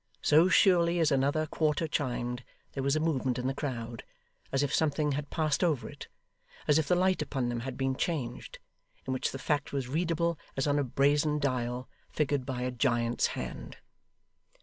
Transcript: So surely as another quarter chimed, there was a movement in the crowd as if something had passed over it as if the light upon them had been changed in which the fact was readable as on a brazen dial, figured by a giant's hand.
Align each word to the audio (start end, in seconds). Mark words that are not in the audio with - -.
So 0.23 0.49
surely 0.49 0.97
as 0.99 1.11
another 1.11 1.45
quarter 1.45 1.87
chimed, 1.87 2.43
there 2.71 2.81
was 2.81 2.95
a 2.95 2.99
movement 2.99 3.37
in 3.37 3.45
the 3.45 3.53
crowd 3.53 4.03
as 4.51 4.63
if 4.63 4.73
something 4.73 5.11
had 5.11 5.29
passed 5.29 5.63
over 5.63 5.87
it 5.87 6.07
as 6.67 6.79
if 6.79 6.87
the 6.87 6.95
light 6.95 7.21
upon 7.21 7.49
them 7.49 7.59
had 7.59 7.77
been 7.77 7.95
changed 7.95 8.57
in 9.05 9.13
which 9.13 9.31
the 9.31 9.37
fact 9.37 9.71
was 9.71 9.87
readable 9.87 10.39
as 10.57 10.65
on 10.65 10.79
a 10.79 10.83
brazen 10.83 11.37
dial, 11.37 11.87
figured 12.09 12.47
by 12.47 12.63
a 12.63 12.71
giant's 12.71 13.27
hand. 13.37 13.77